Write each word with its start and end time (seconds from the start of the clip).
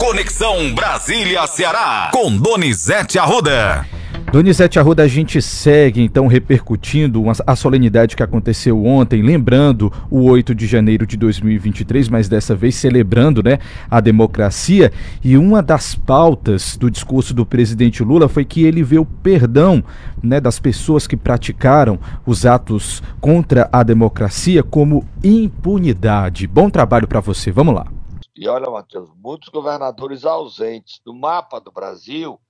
Conexão 0.00 0.74
Brasília-Ceará, 0.74 2.08
com 2.10 2.34
Donizete 2.34 3.18
Arruda. 3.18 3.86
Donizete 4.32 4.78
Arruda, 4.78 5.02
a 5.02 5.06
gente 5.06 5.42
segue 5.42 6.00
então 6.00 6.26
repercutindo 6.26 7.22
a 7.46 7.54
solenidade 7.54 8.16
que 8.16 8.22
aconteceu 8.22 8.82
ontem, 8.86 9.20
lembrando 9.20 9.92
o 10.10 10.22
8 10.22 10.54
de 10.54 10.66
janeiro 10.66 11.06
de 11.06 11.18
2023, 11.18 12.08
mas 12.08 12.30
dessa 12.30 12.56
vez 12.56 12.76
celebrando 12.76 13.42
né, 13.42 13.58
a 13.90 14.00
democracia. 14.00 14.90
E 15.22 15.36
uma 15.36 15.60
das 15.62 15.94
pautas 15.94 16.78
do 16.78 16.90
discurso 16.90 17.34
do 17.34 17.44
presidente 17.44 18.02
Lula 18.02 18.26
foi 18.26 18.46
que 18.46 18.64
ele 18.64 18.82
vê 18.82 18.98
o 18.98 19.04
perdão 19.04 19.84
né, 20.22 20.40
das 20.40 20.58
pessoas 20.58 21.06
que 21.06 21.16
praticaram 21.16 21.98
os 22.24 22.46
atos 22.46 23.02
contra 23.20 23.68
a 23.70 23.82
democracia 23.82 24.62
como 24.62 25.06
impunidade. 25.22 26.46
Bom 26.46 26.70
trabalho 26.70 27.06
para 27.06 27.20
você, 27.20 27.52
vamos 27.52 27.74
lá. 27.74 27.99
E 28.40 28.48
olha, 28.48 28.70
Matheus, 28.70 29.10
muitos 29.16 29.50
governadores 29.50 30.24
ausentes 30.24 30.98
do 31.04 31.12
mapa 31.12 31.60
do 31.60 31.70
Brasil 31.70 32.40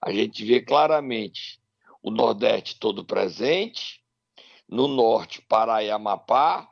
a 0.00 0.10
gente 0.10 0.42
vê 0.42 0.58
claramente 0.58 1.60
o 2.02 2.10
Nordeste 2.10 2.78
todo 2.80 3.04
presente, 3.04 4.02
no 4.66 4.88
Norte, 4.88 5.42
Pará 5.42 5.84
e 5.84 5.90
Amapá, 5.90 6.66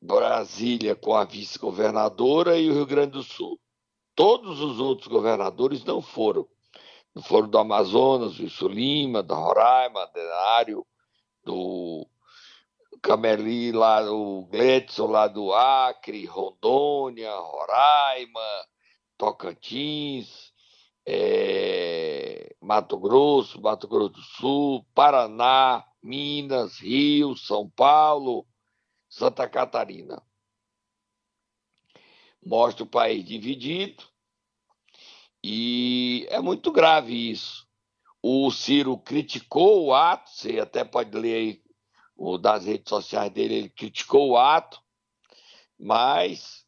Brasília 0.00 0.94
com 0.94 1.16
a 1.16 1.24
vice-governadora 1.24 2.56
e 2.56 2.70
o 2.70 2.74
Rio 2.74 2.86
Grande 2.86 3.14
do 3.14 3.24
Sul. 3.24 3.58
Todos 4.14 4.60
os 4.60 4.78
outros 4.78 5.08
governadores 5.08 5.82
não 5.84 6.00
foram. 6.00 6.46
Não 7.12 7.24
foram 7.24 7.48
do 7.48 7.58
Amazonas, 7.58 8.38
Wilson 8.38 8.68
Lima, 8.68 9.20
do 9.20 9.34
Roraima, 9.34 10.08
Denário, 10.14 10.86
do 11.44 12.06
Cameli, 13.04 13.70
lá 13.70 14.00
do 14.00 14.48
Gletson, 14.50 15.08
lá 15.08 15.28
do 15.28 15.52
Acre, 15.52 16.24
Rondônia, 16.24 17.30
Roraima, 17.36 18.40
Tocantins, 19.18 20.54
é, 21.06 22.56
Mato 22.62 22.98
Grosso, 22.98 23.60
Mato 23.60 23.86
Grosso 23.86 24.08
do 24.08 24.22
Sul, 24.22 24.86
Paraná, 24.94 25.84
Minas, 26.02 26.78
Rio, 26.78 27.36
São 27.36 27.68
Paulo, 27.68 28.46
Santa 29.06 29.46
Catarina. 29.46 30.22
Mostra 32.42 32.84
o 32.84 32.88
país 32.88 33.22
dividido 33.22 34.02
e 35.42 36.26
é 36.30 36.40
muito 36.40 36.72
grave 36.72 37.30
isso. 37.30 37.68
O 38.22 38.50
Ciro 38.50 38.96
criticou 38.96 39.84
o 39.84 39.94
ato, 39.94 40.30
você 40.30 40.58
até 40.58 40.82
pode 40.82 41.14
ler 41.14 41.34
aí 41.34 41.63
o 42.16 42.38
das 42.38 42.64
redes 42.64 42.88
sociais 42.88 43.30
dele, 43.32 43.54
ele 43.54 43.68
criticou 43.68 44.30
o 44.30 44.36
ato, 44.36 44.78
mas 45.78 46.64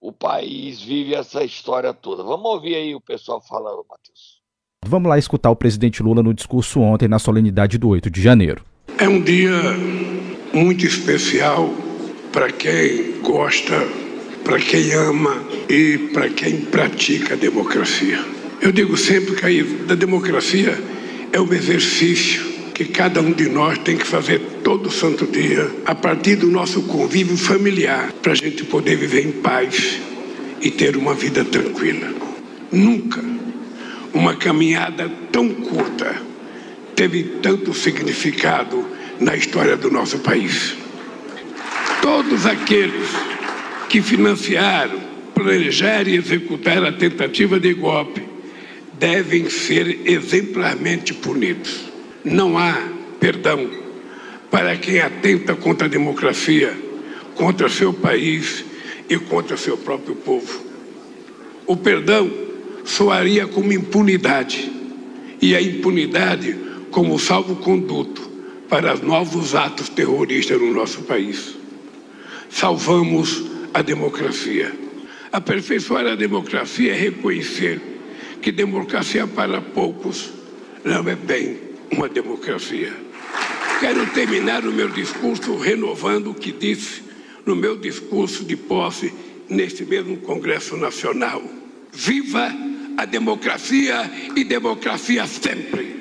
o 0.00 0.12
país 0.12 0.80
vive 0.80 1.14
essa 1.14 1.44
história 1.44 1.92
toda. 1.92 2.22
Vamos 2.22 2.46
ouvir 2.46 2.74
aí 2.74 2.94
o 2.94 3.00
pessoal 3.00 3.40
falando, 3.40 3.84
Matheus. 3.88 4.38
Vamos 4.86 5.08
lá 5.08 5.18
escutar 5.18 5.50
o 5.50 5.56
presidente 5.56 6.02
Lula 6.02 6.22
no 6.22 6.32
discurso 6.32 6.80
ontem 6.80 7.08
na 7.08 7.18
solenidade 7.18 7.78
do 7.78 7.88
8 7.88 8.10
de 8.10 8.22
janeiro. 8.22 8.64
É 8.98 9.08
um 9.08 9.20
dia 9.20 9.52
muito 10.54 10.86
especial 10.86 11.68
para 12.32 12.50
quem 12.52 13.20
gosta, 13.20 13.74
para 14.44 14.58
quem 14.58 14.92
ama 14.94 15.34
e 15.68 16.10
para 16.12 16.30
quem 16.30 16.64
pratica 16.64 17.34
a 17.34 17.36
democracia. 17.36 18.18
Eu 18.60 18.72
digo 18.72 18.96
sempre 18.96 19.36
que 19.36 19.92
a 19.92 19.94
democracia 19.94 20.72
é 21.32 21.40
um 21.40 21.52
exercício 21.52 22.57
que 22.78 22.84
cada 22.84 23.20
um 23.20 23.32
de 23.32 23.48
nós 23.48 23.76
tem 23.78 23.96
que 23.96 24.06
fazer 24.06 24.38
todo 24.62 24.88
santo 24.88 25.26
dia, 25.26 25.68
a 25.84 25.96
partir 25.96 26.36
do 26.36 26.46
nosso 26.46 26.82
convívio 26.82 27.36
familiar, 27.36 28.12
para 28.22 28.30
a 28.30 28.36
gente 28.36 28.62
poder 28.62 28.94
viver 28.94 29.26
em 29.26 29.32
paz 29.32 29.98
e 30.60 30.70
ter 30.70 30.96
uma 30.96 31.12
vida 31.12 31.44
tranquila. 31.44 32.08
Nunca 32.70 33.20
uma 34.14 34.36
caminhada 34.36 35.10
tão 35.32 35.48
curta 35.48 36.22
teve 36.94 37.24
tanto 37.42 37.74
significado 37.74 38.86
na 39.18 39.34
história 39.34 39.76
do 39.76 39.90
nosso 39.90 40.20
país. 40.20 40.76
Todos 42.00 42.46
aqueles 42.46 43.08
que 43.88 44.00
financiaram, 44.00 45.00
planejaram 45.34 46.10
e 46.10 46.16
executaram 46.16 46.86
a 46.86 46.92
tentativa 46.92 47.58
de 47.58 47.74
golpe 47.74 48.22
devem 48.96 49.50
ser 49.50 50.02
exemplarmente 50.04 51.12
punidos. 51.12 51.87
Não 52.30 52.58
há 52.58 52.76
perdão 53.18 53.70
para 54.50 54.76
quem 54.76 55.00
atenta 55.00 55.54
contra 55.54 55.86
a 55.86 55.90
democracia, 55.90 56.76
contra 57.34 57.68
seu 57.68 57.92
país 57.92 58.64
e 59.08 59.18
contra 59.18 59.56
seu 59.56 59.76
próprio 59.78 60.14
povo. 60.14 60.62
O 61.66 61.76
perdão 61.76 62.30
soaria 62.84 63.46
como 63.46 63.72
impunidade, 63.72 64.70
e 65.40 65.54
a 65.54 65.62
impunidade 65.62 66.56
como 66.90 67.18
salvo-conduto 67.18 68.28
para 68.68 68.94
novos 68.96 69.54
atos 69.54 69.88
terroristas 69.88 70.60
no 70.60 70.72
nosso 70.72 71.02
país. 71.02 71.56
Salvamos 72.50 73.44
a 73.72 73.82
democracia. 73.82 74.72
Aperfeiçoar 75.30 76.06
a 76.06 76.14
democracia 76.14 76.92
é 76.92 76.96
reconhecer 76.96 77.80
que 78.40 78.50
democracia 78.50 79.26
para 79.26 79.60
poucos 79.60 80.30
não 80.84 81.06
é 81.08 81.14
bem 81.14 81.67
uma 81.90 82.08
democracia. 82.08 82.92
Quero 83.80 84.06
terminar 84.10 84.64
o 84.64 84.72
meu 84.72 84.88
discurso 84.88 85.56
renovando 85.56 86.30
o 86.30 86.34
que 86.34 86.52
disse 86.52 87.02
no 87.46 87.54
meu 87.54 87.76
discurso 87.76 88.44
de 88.44 88.56
posse 88.56 89.12
neste 89.48 89.84
mesmo 89.84 90.16
Congresso 90.18 90.76
Nacional. 90.76 91.42
Viva 91.92 92.52
a 92.96 93.04
democracia 93.04 94.10
e 94.36 94.44
democracia 94.44 95.26
sempre! 95.26 95.97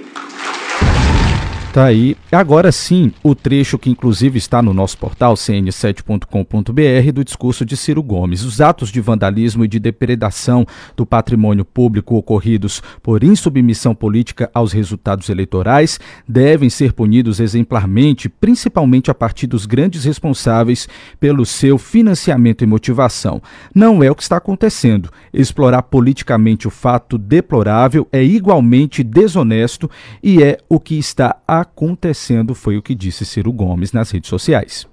Tá 1.78 1.86
aí. 1.86 2.18
Agora 2.32 2.72
sim, 2.72 3.14
o 3.22 3.36
trecho 3.36 3.78
que 3.78 3.92
inclusive 3.92 4.40
está 4.40 4.64
no 4.64 4.74
nosso 4.74 4.98
portal 4.98 5.36
cn7.com.br 5.36 7.12
do 7.14 7.24
discurso 7.24 7.64
de 7.64 7.78
Ciro 7.78 8.02
Gomes. 8.02 8.44
Os 8.44 8.60
atos 8.60 8.90
de 8.92 9.00
vandalismo 9.00 9.64
e 9.64 9.68
de 9.68 9.78
depredação 9.78 10.66
do 10.96 11.06
patrimônio 11.06 11.64
público 11.64 12.16
ocorridos 12.16 12.82
por 13.04 13.24
insubmissão 13.24 13.94
política 13.94 14.50
aos 14.56 14.72
resultados 14.72 15.30
eleitorais 15.30 16.00
devem 16.28 16.68
ser 16.68 16.94
punidos 16.94 17.40
exemplarmente, 17.40 18.28
principalmente 18.28 19.12
a 19.12 19.14
partir 19.14 19.46
dos 19.46 19.68
grandes 19.68 20.04
responsáveis 20.04 20.90
pelo 21.20 21.46
seu 21.46 21.78
financiamento 21.78 22.64
e 22.64 22.68
motivação. 22.68 23.40
Não 23.72 24.02
é 24.02 24.10
o 24.10 24.16
que 24.16 24.24
está 24.24 24.38
acontecendo. 24.38 25.12
Explorar 25.32 25.84
politicamente 25.84 26.68
o 26.68 26.72
fato 26.72 27.20
deplorável 27.20 28.08
é 28.12 28.24
igualmente 28.24 29.04
desonesto 29.04 29.88
e 30.24 30.42
é 30.42 30.58
o 30.68 30.80
que 30.80 30.98
está 30.98 31.36
acontecendo 31.48 31.67
acontecendo, 31.68 32.56
foi 32.56 32.78
o 32.78 32.82
que 32.82 32.96
disse 32.96 33.26
Ciro 33.26 33.52
Gomes 33.52 33.92
nas 33.92 34.12
redes 34.12 34.30
sociais. 34.30 34.88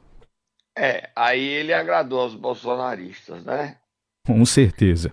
É, 0.77 1.09
aí 1.15 1.41
ele 1.41 1.73
agradou 1.73 2.21
aos 2.21 2.35
bolsonaristas, 2.35 3.45
né? 3.45 3.77
Com 4.27 4.45
certeza. 4.45 5.13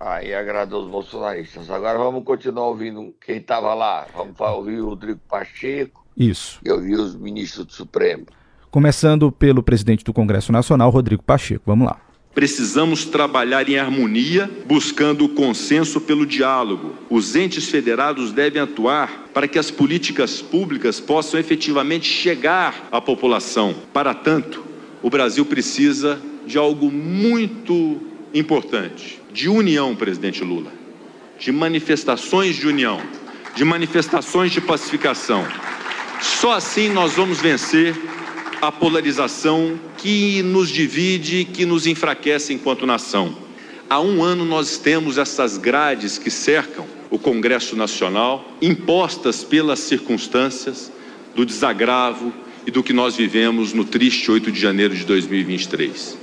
Aí 0.00 0.34
agradou 0.34 0.84
os 0.84 0.90
bolsonaristas. 0.90 1.70
Agora 1.70 1.98
vamos 1.98 2.24
continuar 2.24 2.68
ouvindo 2.68 3.14
quem 3.24 3.36
estava 3.36 3.74
lá. 3.74 4.06
Vamos 4.14 4.38
ouvir 4.40 4.80
o 4.80 4.88
Rodrigo 4.88 5.20
Pacheco. 5.28 6.04
Isso. 6.16 6.58
E 6.64 6.70
ouvir 6.70 6.94
os 6.94 7.14
ministros 7.14 7.66
do 7.66 7.72
Supremo. 7.72 8.26
Começando 8.70 9.30
pelo 9.30 9.62
presidente 9.62 10.02
do 10.02 10.12
Congresso 10.12 10.50
Nacional, 10.50 10.90
Rodrigo 10.90 11.22
Pacheco. 11.22 11.62
Vamos 11.66 11.86
lá. 11.86 12.00
Precisamos 12.34 13.04
trabalhar 13.04 13.68
em 13.68 13.76
harmonia, 13.76 14.50
buscando 14.64 15.26
o 15.26 15.28
consenso 15.28 16.00
pelo 16.00 16.24
diálogo. 16.24 16.94
Os 17.10 17.36
entes 17.36 17.68
federados 17.68 18.32
devem 18.32 18.62
atuar 18.62 19.28
para 19.34 19.46
que 19.46 19.58
as 19.58 19.70
políticas 19.70 20.40
públicas 20.40 20.98
possam 20.98 21.38
efetivamente 21.38 22.06
chegar 22.06 22.88
à 22.90 23.02
população. 23.02 23.74
Para 23.92 24.14
tanto, 24.14 24.64
o 25.02 25.10
Brasil 25.10 25.44
precisa 25.44 26.18
de 26.46 26.56
algo 26.56 26.90
muito 26.90 28.00
importante: 28.32 29.20
de 29.30 29.50
união, 29.50 29.94
presidente 29.94 30.42
Lula, 30.42 30.72
de 31.38 31.52
manifestações 31.52 32.56
de 32.56 32.66
união, 32.66 32.98
de 33.54 33.64
manifestações 33.64 34.52
de 34.52 34.60
pacificação. 34.60 35.46
Só 36.22 36.52
assim 36.52 36.88
nós 36.88 37.12
vamos 37.12 37.40
vencer 37.40 37.94
a 38.62 38.70
polarização 38.70 39.76
que 39.98 40.40
nos 40.44 40.70
divide, 40.70 41.44
que 41.44 41.66
nos 41.66 41.84
enfraquece 41.84 42.54
enquanto 42.54 42.86
nação. 42.86 43.36
Há 43.90 44.00
um 44.00 44.22
ano 44.22 44.44
nós 44.44 44.78
temos 44.78 45.18
essas 45.18 45.58
grades 45.58 46.16
que 46.16 46.30
cercam 46.30 46.86
o 47.10 47.18
Congresso 47.18 47.74
Nacional, 47.74 48.48
impostas 48.62 49.42
pelas 49.42 49.80
circunstâncias 49.80 50.92
do 51.34 51.44
desagravo 51.44 52.32
e 52.64 52.70
do 52.70 52.84
que 52.84 52.92
nós 52.92 53.16
vivemos 53.16 53.72
no 53.72 53.84
triste 53.84 54.30
8 54.30 54.52
de 54.52 54.60
janeiro 54.60 54.94
de 54.94 55.04
2023. 55.06 56.16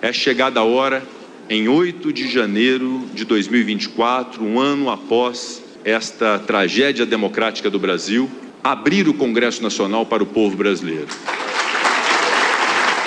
É 0.00 0.14
chegada 0.14 0.60
a 0.60 0.64
hora, 0.64 1.06
em 1.46 1.68
8 1.68 2.10
de 2.10 2.26
janeiro 2.26 3.06
de 3.12 3.26
2024, 3.26 4.42
um 4.42 4.58
ano 4.58 4.88
após 4.88 5.62
esta 5.84 6.38
tragédia 6.38 7.04
democrática 7.04 7.68
do 7.68 7.78
Brasil, 7.78 8.30
abrir 8.64 9.10
o 9.10 9.12
Congresso 9.12 9.62
Nacional 9.62 10.06
para 10.06 10.22
o 10.22 10.26
povo 10.26 10.56
brasileiro 10.56 11.08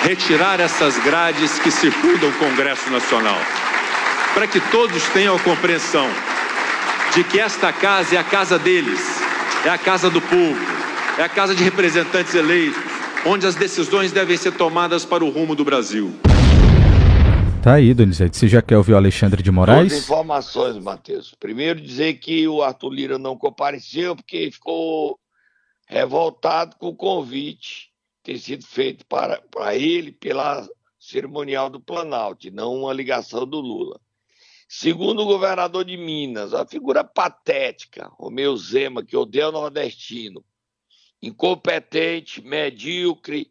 retirar 0.06 0.60
essas 0.60 0.96
grades 1.02 1.58
que 1.58 1.68
circundam 1.68 2.30
o 2.30 2.32
Congresso 2.34 2.88
Nacional. 2.90 3.38
para 4.34 4.46
que 4.46 4.60
todos 4.70 5.02
tenham 5.08 5.34
a 5.34 5.40
compreensão 5.40 6.06
de 7.12 7.24
que 7.24 7.40
esta 7.40 7.72
casa 7.72 8.14
é 8.14 8.18
a 8.18 8.22
casa 8.22 8.56
deles, 8.56 9.00
é 9.64 9.68
a 9.68 9.78
casa 9.78 10.08
do 10.08 10.20
povo, 10.20 10.60
é 11.18 11.22
a 11.22 11.28
casa 11.28 11.56
de 11.56 11.64
representantes 11.64 12.34
eleitos, 12.34 12.78
onde 13.24 13.46
as 13.46 13.56
decisões 13.56 14.12
devem 14.12 14.36
ser 14.36 14.52
tomadas 14.52 15.04
para 15.04 15.24
o 15.24 15.30
rumo 15.30 15.56
do 15.56 15.64
Brasil. 15.64 16.14
Tá 17.62 17.74
aí, 17.74 17.92
Donizete. 17.92 18.36
Você 18.36 18.46
já 18.46 18.62
quer 18.62 18.76
ouvir 18.76 18.92
o 18.92 18.96
Alexandre 18.96 19.42
de 19.42 19.50
Moraes? 19.50 19.88
Duas 19.88 20.04
informações, 20.04 20.78
Matheus. 20.78 21.34
Primeiro, 21.40 21.80
dizer 21.80 22.14
que 22.14 22.46
o 22.46 22.62
Arthur 22.62 22.90
Lira 22.90 23.18
não 23.18 23.36
compareceu 23.36 24.14
porque 24.14 24.50
ficou 24.52 25.18
revoltado 25.88 26.76
com 26.76 26.88
o 26.88 26.94
convite 26.94 27.90
ter 28.26 28.40
sido 28.40 28.66
feito 28.66 29.06
para, 29.06 29.40
para 29.42 29.76
ele 29.76 30.10
pela 30.10 30.68
cerimonial 30.98 31.70
do 31.70 31.80
Planalto, 31.80 32.50
não 32.50 32.74
uma 32.74 32.92
ligação 32.92 33.46
do 33.46 33.60
Lula. 33.60 34.00
Segundo 34.68 35.22
o 35.22 35.26
governador 35.26 35.84
de 35.84 35.96
Minas, 35.96 36.52
a 36.52 36.66
figura 36.66 37.04
patética, 37.04 38.08
Romeu 38.14 38.56
Zema, 38.56 39.04
que 39.04 39.16
odeia 39.16 39.48
o 39.48 39.52
nordestino, 39.52 40.44
incompetente, 41.22 42.42
medíocre, 42.42 43.48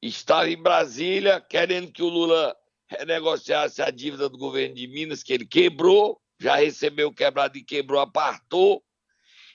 estava 0.00 0.48
em 0.48 0.62
Brasília 0.62 1.40
querendo 1.40 1.90
que 1.90 2.04
o 2.04 2.08
Lula 2.08 2.56
renegociasse 2.86 3.82
a 3.82 3.90
dívida 3.90 4.28
do 4.28 4.38
governo 4.38 4.76
de 4.76 4.86
Minas, 4.86 5.24
que 5.24 5.32
ele 5.32 5.44
quebrou, 5.44 6.22
já 6.38 6.54
recebeu 6.54 7.12
quebrado 7.12 7.58
e 7.58 7.64
quebrou, 7.64 7.98
apartou, 7.98 8.84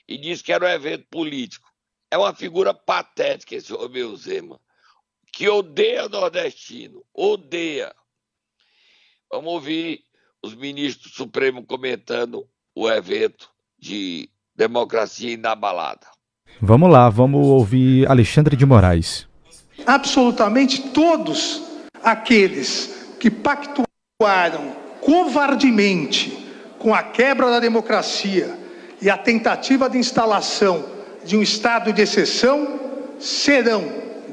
e 0.06 0.18
disse 0.18 0.44
que 0.44 0.52
era 0.52 0.66
um 0.66 0.68
evento 0.68 1.06
político. 1.10 1.71
É 2.12 2.18
uma 2.18 2.34
figura 2.34 2.74
patética 2.74 3.54
esse 3.54 3.72
Romeu 3.72 4.14
Zema, 4.14 4.60
que 5.32 5.48
odeia 5.48 6.04
o 6.04 6.10
nordestino, 6.10 7.02
odeia. 7.14 7.90
Vamos 9.30 9.50
ouvir 9.50 10.00
os 10.42 10.54
ministros 10.54 11.10
do 11.10 11.16
Supremo 11.16 11.64
comentando 11.64 12.46
o 12.74 12.86
evento 12.86 13.48
de 13.78 14.28
democracia 14.54 15.32
inabalada. 15.32 16.06
Vamos 16.60 16.90
lá, 16.90 17.08
vamos 17.08 17.46
ouvir 17.46 18.06
Alexandre 18.06 18.56
de 18.56 18.66
Moraes. 18.66 19.26
Absolutamente 19.86 20.90
todos 20.90 21.62
aqueles 22.04 23.14
que 23.18 23.30
pactuaram 23.30 24.76
covardemente 25.00 26.30
com 26.78 26.94
a 26.94 27.02
quebra 27.02 27.48
da 27.48 27.58
democracia 27.58 28.54
e 29.00 29.08
a 29.08 29.16
tentativa 29.16 29.88
de 29.88 29.96
instalação 29.96 31.00
de 31.24 31.36
um 31.36 31.42
estado 31.42 31.92
de 31.92 32.02
exceção 32.02 32.80
serão 33.18 33.84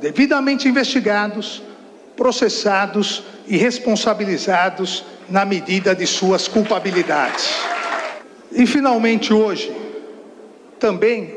devidamente 0.01 0.67
investigados, 0.67 1.61
processados 2.15 3.23
e 3.47 3.57
responsabilizados 3.57 5.05
na 5.29 5.45
medida 5.45 5.95
de 5.95 6.07
suas 6.07 6.47
culpabilidades. 6.47 7.49
E 8.51 8.65
finalmente 8.65 9.33
hoje 9.33 9.71
também 10.79 11.35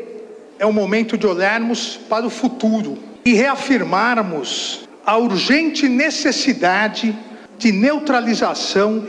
é 0.59 0.65
o 0.65 0.73
momento 0.73 1.19
de 1.19 1.27
olharmos 1.27 1.99
para 2.09 2.27
o 2.27 2.31
futuro 2.31 2.97
e 3.25 3.35
reafirmarmos 3.35 4.89
a 5.05 5.17
urgente 5.17 5.89
necessidade 5.89 7.17
de 7.59 7.73
neutralização 7.73 9.07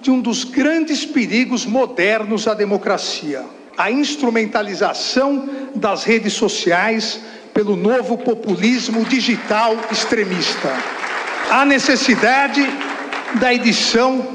de 0.00 0.10
um 0.10 0.20
dos 0.20 0.44
grandes 0.44 1.04
perigos 1.04 1.66
modernos 1.66 2.46
à 2.48 2.54
democracia, 2.54 3.44
a 3.76 3.90
instrumentalização 3.90 5.48
das 5.74 6.04
redes 6.04 6.32
sociais 6.32 7.20
pelo 7.52 7.76
novo 7.76 8.18
populismo 8.18 9.04
digital 9.04 9.76
extremista. 9.90 10.72
A 11.50 11.64
necessidade 11.64 12.62
da 13.34 13.52
edição 13.52 14.26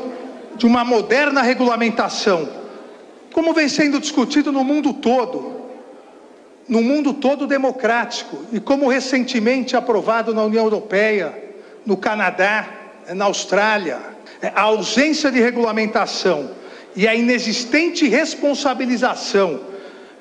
de 0.55 0.65
uma 0.65 0.85
moderna 0.85 1.41
regulamentação, 1.41 2.47
como 3.33 3.53
vem 3.53 3.67
sendo 3.67 3.99
discutido 3.99 4.51
no 4.51 4.63
mundo 4.63 4.93
todo, 4.93 5.61
no 6.67 6.81
mundo 6.81 7.13
todo 7.13 7.47
democrático, 7.47 8.45
e 8.51 8.59
como 8.59 8.87
recentemente 8.87 9.75
aprovado 9.75 10.33
na 10.33 10.44
União 10.44 10.63
Europeia, 10.63 11.33
no 11.85 11.97
Canadá, 11.97 12.67
na 13.13 13.25
Austrália, 13.25 13.99
é 14.41 14.51
a 14.55 14.61
ausência 14.61 15.31
de 15.31 15.39
regulamentação 15.39 16.60
e 16.95 17.07
a 17.07 17.15
inexistente 17.15 18.07
responsabilização 18.07 19.61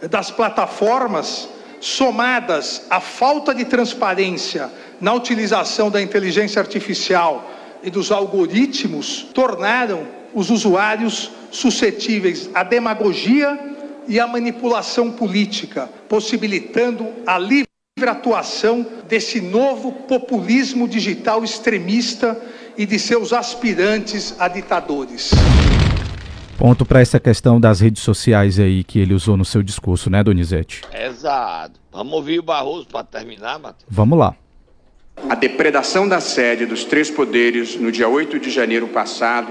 das 0.09 0.31
plataformas, 0.31 1.49
somadas 1.81 2.87
à 2.91 3.01
falta 3.01 3.55
de 3.55 3.65
transparência 3.65 4.71
na 5.01 5.15
utilização 5.15 5.91
da 5.91 6.01
inteligência 6.01 6.61
artificial 6.61 7.51
e 7.83 7.91
dos 7.91 8.13
algoritmos, 8.13 9.27
tornaram 9.35 10.07
os 10.35 10.51
usuários 10.51 11.31
suscetíveis 11.51 12.51
à 12.55 12.63
demagogia 12.63 13.59
e 14.07 14.21
à 14.21 14.27
manipulação 14.27 15.11
política, 15.11 15.89
possibilitando 16.09 17.07
a 17.27 17.39
livre 17.39 17.71
atuação 18.03 18.87
desse 19.09 19.41
novo 19.41 19.93
populismo 19.93 20.89
digital 20.89 21.45
extremista 21.45 22.41
e 22.77 22.87
de 22.87 22.99
seus 22.99 23.33
aspirantes 23.33 24.35
a 24.39 24.49
ditadores. 24.49 25.33
Ponto 26.61 26.85
para 26.85 27.01
essa 27.01 27.19
questão 27.19 27.59
das 27.59 27.81
redes 27.81 28.03
sociais 28.03 28.59
aí 28.59 28.85
que 28.85 28.99
ele 28.99 29.15
usou 29.15 29.35
no 29.35 29.47
seu 29.47 29.63
discurso, 29.63 30.11
né, 30.11 30.23
Donizete? 30.23 30.83
Exato. 30.93 31.81
Vamos 31.91 32.13
ouvir 32.13 32.39
o 32.39 32.43
Barroso 32.43 32.87
para 32.87 33.03
terminar, 33.03 33.59
Matheus? 33.59 33.87
Vamos 33.89 34.19
lá. 34.19 34.35
A 35.27 35.35
depredação 35.35 36.07
da 36.07 36.21
sede 36.21 36.67
dos 36.67 36.85
três 36.85 37.11
poderes 37.11 37.81
no 37.81 37.91
dia 37.91 38.11
8 38.11 38.39
de 38.39 38.51
janeiro 38.51 38.89
passado 38.89 39.51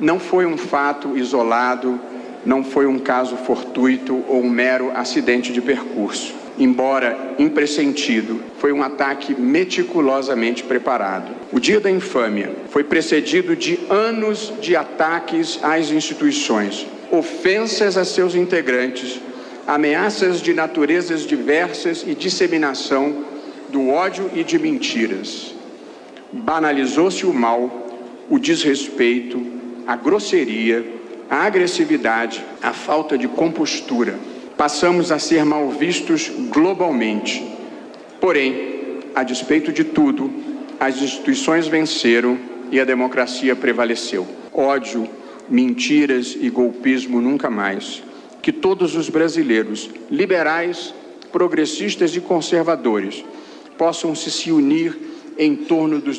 não 0.00 0.18
foi 0.18 0.46
um 0.46 0.56
fato 0.56 1.14
isolado, 1.18 2.00
não 2.46 2.64
foi 2.64 2.86
um 2.86 2.98
caso 2.98 3.36
fortuito 3.36 4.24
ou 4.26 4.42
um 4.42 4.48
mero 4.48 4.96
acidente 4.96 5.52
de 5.52 5.60
percurso 5.60 6.45
embora 6.58 7.34
impressentido, 7.38 8.40
foi 8.58 8.72
um 8.72 8.82
ataque 8.82 9.34
meticulosamente 9.38 10.62
preparado. 10.62 11.30
O 11.52 11.60
Dia 11.60 11.80
da 11.80 11.90
Infâmia 11.90 12.54
foi 12.70 12.84
precedido 12.84 13.54
de 13.54 13.78
anos 13.90 14.52
de 14.60 14.74
ataques 14.74 15.58
às 15.62 15.90
instituições, 15.90 16.86
ofensas 17.10 17.96
a 17.96 18.04
seus 18.04 18.34
integrantes, 18.34 19.20
ameaças 19.66 20.40
de 20.40 20.54
naturezas 20.54 21.22
diversas 21.22 22.04
e 22.06 22.14
disseminação 22.14 23.24
do 23.68 23.88
ódio 23.88 24.30
e 24.34 24.42
de 24.42 24.58
mentiras. 24.58 25.54
Banalizou-se 26.32 27.26
o 27.26 27.32
mal, 27.32 27.88
o 28.30 28.38
desrespeito, 28.38 29.44
a 29.86 29.96
grosseria, 29.96 30.84
a 31.28 31.44
agressividade, 31.44 32.44
a 32.62 32.72
falta 32.72 33.18
de 33.18 33.26
compostura 33.28 34.14
passamos 34.56 35.12
a 35.12 35.18
ser 35.18 35.44
mal 35.44 35.68
vistos 35.70 36.30
globalmente. 36.50 37.46
Porém, 38.20 39.00
a 39.14 39.22
despeito 39.22 39.72
de 39.72 39.84
tudo, 39.84 40.30
as 40.80 41.00
instituições 41.00 41.66
venceram 41.68 42.38
e 42.70 42.80
a 42.80 42.84
democracia 42.84 43.54
prevaleceu. 43.54 44.26
Ódio, 44.52 45.08
mentiras 45.48 46.36
e 46.38 46.48
golpismo 46.50 47.20
nunca 47.20 47.50
mais. 47.50 48.02
Que 48.40 48.52
todos 48.52 48.94
os 48.94 49.08
brasileiros, 49.08 49.90
liberais, 50.10 50.94
progressistas 51.32 52.14
e 52.16 52.20
conservadores, 52.20 53.24
possam 53.76 54.14
se 54.14 54.50
unir 54.50 54.96
em 55.38 55.54
torno 55.54 56.00
dos 56.00 56.18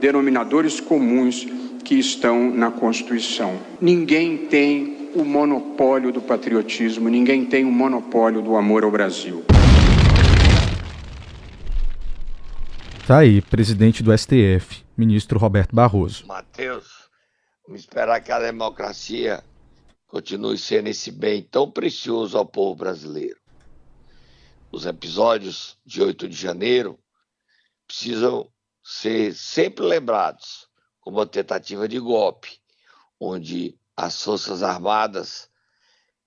denominadores 0.00 0.78
comuns 0.80 1.46
que 1.84 1.94
estão 1.94 2.50
na 2.50 2.70
Constituição. 2.70 3.58
Ninguém 3.80 4.36
tem 4.36 4.97
o 5.18 5.24
monopólio 5.24 6.12
do 6.12 6.22
patriotismo, 6.22 7.08
ninguém 7.08 7.44
tem 7.44 7.64
o 7.64 7.72
monopólio 7.72 8.40
do 8.40 8.54
amor 8.54 8.84
ao 8.84 8.90
Brasil. 8.90 9.44
Tá 13.04 13.18
aí, 13.18 13.42
presidente 13.42 14.02
do 14.02 14.16
STF, 14.16 14.84
ministro 14.96 15.38
Roberto 15.38 15.74
Barroso. 15.74 16.24
Matheus, 16.26 17.08
vamos 17.66 17.80
esperar 17.80 18.20
que 18.20 18.30
a 18.30 18.38
democracia 18.38 19.42
continue 20.06 20.56
sendo 20.56 20.88
esse 20.88 21.10
bem 21.10 21.42
tão 21.42 21.68
precioso 21.68 22.38
ao 22.38 22.46
povo 22.46 22.76
brasileiro. 22.76 23.38
Os 24.70 24.86
episódios 24.86 25.76
de 25.84 26.00
8 26.00 26.28
de 26.28 26.36
janeiro 26.36 26.96
precisam 27.88 28.48
ser 28.84 29.34
sempre 29.34 29.84
lembrados 29.84 30.68
como 31.00 31.16
uma 31.16 31.26
tentativa 31.26 31.88
de 31.88 31.98
golpe, 31.98 32.60
onde 33.18 33.76
as 33.98 34.22
Forças 34.22 34.62
Armadas 34.62 35.48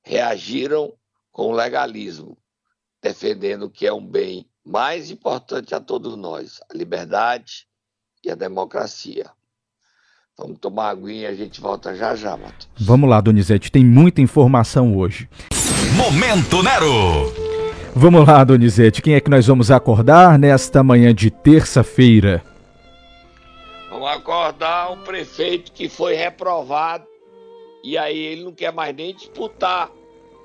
reagiram 0.03 0.91
com 1.31 1.53
legalismo, 1.53 2.37
defendendo 3.01 3.63
o 3.63 3.69
que 3.69 3.87
é 3.87 3.93
um 3.93 4.05
bem 4.05 4.45
mais 4.65 5.09
importante 5.09 5.73
a 5.73 5.79
todos 5.79 6.17
nós, 6.17 6.59
a 6.69 6.77
liberdade 6.77 7.65
e 8.21 8.29
a 8.29 8.35
democracia. 8.35 9.27
Vamos 10.37 10.59
tomar 10.59 10.89
aguinha 10.89 11.21
e 11.21 11.25
a 11.27 11.33
gente 11.33 11.61
volta 11.61 11.95
já 11.95 12.13
já, 12.13 12.31
Matheus. 12.31 12.67
Vamos 12.77 13.09
lá, 13.09 13.21
Donizete, 13.21 13.71
tem 13.71 13.85
muita 13.85 14.19
informação 14.19 14.97
hoje. 14.97 15.29
Momento 15.95 16.61
Nero! 16.61 17.33
Vamos 17.95 18.27
lá, 18.27 18.43
Donizete, 18.43 19.01
quem 19.01 19.13
é 19.13 19.21
que 19.21 19.29
nós 19.29 19.47
vamos 19.47 19.71
acordar 19.71 20.37
nesta 20.37 20.83
manhã 20.83 21.15
de 21.15 21.31
terça-feira? 21.31 22.43
Vamos 23.89 24.09
acordar 24.09 24.91
um 24.91 25.03
prefeito 25.03 25.71
que 25.71 25.87
foi 25.87 26.15
reprovado 26.15 27.10
e 27.83 27.97
aí 27.97 28.17
ele 28.17 28.43
não 28.43 28.53
quer 28.53 28.71
mais 28.71 28.95
nem 28.95 29.13
disputar 29.13 29.91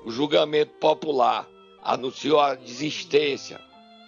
o 0.03 0.11
julgamento 0.11 0.71
popular. 0.79 1.47
Anunciou 1.81 2.39
a 2.39 2.55
desistência. 2.55 3.61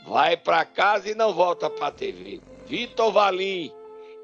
Vai 0.05 0.35
para 0.35 0.65
casa 0.65 1.09
e 1.09 1.15
não 1.15 1.33
volta 1.33 1.69
para 1.69 1.87
a 1.87 1.91
TV. 1.91 2.41
Vitor 2.65 3.11
Valim, 3.11 3.71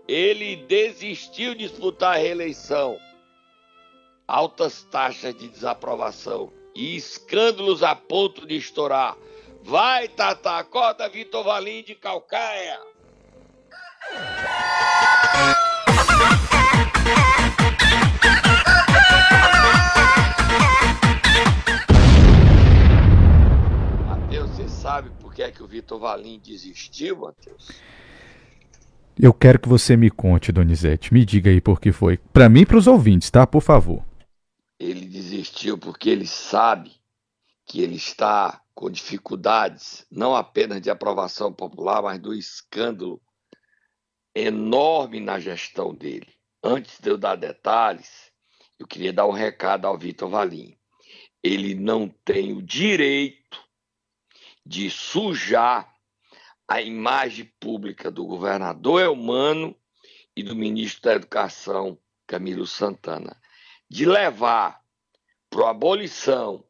ele 0.08 0.56
desistiu 0.56 1.54
de 1.54 1.68
disputar 1.68 2.16
a 2.16 2.18
reeleição. 2.18 2.98
Altas 4.28 4.84
taxas 4.84 5.36
de 5.36 5.48
desaprovação 5.48 6.52
e 6.74 6.96
escândalos 6.96 7.84
a 7.84 7.96
ponto 7.96 8.46
de 8.46 8.58
estourar. 8.58 9.18
Vai, 9.62 10.08
Tata, 10.08 10.58
acorda 10.58 11.10
Vitor 11.10 11.44
Valim 11.44 11.84
de 11.84 11.96
Calcaia. 11.96 12.80
Valim 26.06 26.38
desistiu, 26.38 27.18
Matheus? 27.18 27.72
Eu 29.20 29.34
quero 29.34 29.58
que 29.58 29.68
você 29.68 29.98
me 29.98 30.12
conte, 30.12 30.52
Donizete. 30.52 31.12
Me 31.12 31.26
diga 31.26 31.50
aí 31.50 31.60
por 31.60 31.82
que 31.82 31.92
foi. 31.92 32.18
Para 32.18 32.48
mim 32.48 32.62
e 32.62 32.66
para 32.66 32.78
os 32.78 32.86
ouvintes, 32.86 33.32
tá? 33.32 33.48
Por 33.48 33.62
favor. 33.62 34.06
Ele 34.80 35.08
desistiu 35.08 35.80
porque 35.80 36.12
ele 36.12 36.28
sabe 36.28 36.92
que 37.66 37.82
ele 37.82 37.96
está 37.96 38.62
com 38.76 38.88
dificuldades, 38.88 40.06
não 40.12 40.36
apenas 40.36 40.80
de 40.80 40.92
aprovação 40.92 41.52
popular, 41.52 42.04
mas 42.04 42.20
do 42.20 42.36
escândalo 42.36 43.20
enorme 44.36 45.20
na 45.20 45.40
gestão 45.40 45.92
dele. 45.92 46.28
Antes 46.64 47.00
de 47.00 47.10
eu 47.10 47.18
dar 47.18 47.36
detalhes, 47.36 48.32
eu 48.78 48.86
queria 48.86 49.12
dar 49.12 49.26
um 49.26 49.32
recado 49.32 49.88
ao 49.88 49.98
Vitor 49.98 50.30
Valim. 50.30 50.78
Ele 51.42 51.74
não 51.74 52.08
tem 52.08 52.54
o 52.54 52.62
direito 52.62 53.60
de 54.64 54.90
sujar 54.92 55.95
a 56.68 56.82
imagem 56.82 57.52
pública 57.60 58.10
do 58.10 58.26
governador 58.26 59.02
Elmano 59.02 59.76
e 60.36 60.44
do 60.44 60.56
ministro 60.56 61.04
da 61.04 61.14
Educação, 61.14 61.98
Camilo 62.28 62.66
Santana, 62.66 63.40
de 63.90 64.06
levar 64.06 64.84
para 65.50 65.68
a 65.68 65.70
abolição 65.70 66.66